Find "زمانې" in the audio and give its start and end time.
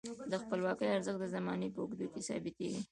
1.35-1.67